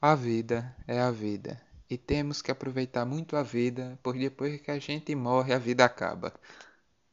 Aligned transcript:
A 0.00 0.14
vida 0.14 0.76
é 0.86 1.00
a 1.00 1.10
vida 1.10 1.60
e 1.90 1.98
temos 1.98 2.40
que 2.40 2.52
aproveitar 2.52 3.04
muito 3.04 3.36
a 3.36 3.42
vida, 3.42 3.98
pois 4.00 4.16
depois 4.16 4.60
que 4.60 4.70
a 4.70 4.78
gente 4.78 5.12
morre, 5.12 5.52
a 5.52 5.58
vida 5.58 5.84
acaba. 5.84 6.32